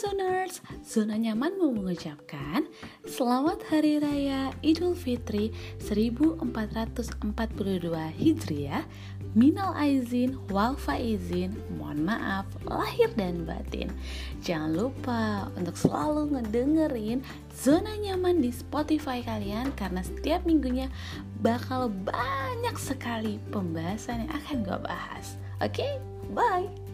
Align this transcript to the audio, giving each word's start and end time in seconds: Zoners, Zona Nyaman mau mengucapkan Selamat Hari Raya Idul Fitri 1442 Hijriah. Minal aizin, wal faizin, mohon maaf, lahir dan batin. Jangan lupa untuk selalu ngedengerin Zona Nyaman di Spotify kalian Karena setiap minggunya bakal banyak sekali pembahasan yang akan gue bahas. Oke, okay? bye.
Zoners, 0.00 0.64
Zona 0.80 1.20
Nyaman 1.20 1.60
mau 1.60 1.68
mengucapkan 1.76 2.64
Selamat 3.04 3.60
Hari 3.68 4.00
Raya 4.00 4.48
Idul 4.64 4.96
Fitri 4.96 5.52
1442 5.76 7.20
Hijriah. 8.16 8.88
Minal 9.36 9.76
aizin, 9.76 10.40
wal 10.48 10.72
faizin, 10.80 11.52
mohon 11.76 12.08
maaf, 12.08 12.48
lahir 12.64 13.12
dan 13.12 13.44
batin. 13.44 13.92
Jangan 14.40 14.72
lupa 14.72 15.52
untuk 15.60 15.76
selalu 15.76 16.32
ngedengerin 16.32 17.20
Zona 17.52 17.92
Nyaman 18.00 18.40
di 18.40 18.56
Spotify 18.56 19.20
kalian 19.20 19.76
Karena 19.76 20.00
setiap 20.00 20.48
minggunya 20.48 20.88
bakal 21.44 21.92
banyak 21.92 22.76
sekali 22.80 23.36
pembahasan 23.52 24.24
yang 24.24 24.32
akan 24.32 24.64
gue 24.64 24.78
bahas. 24.80 25.36
Oke, 25.60 25.84
okay? 25.84 25.92
bye. 26.32 26.89